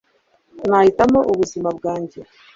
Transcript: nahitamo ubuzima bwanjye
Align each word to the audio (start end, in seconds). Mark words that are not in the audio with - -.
nahitamo 0.69 1.19
ubuzima 1.31 1.69
bwanjye 1.77 2.19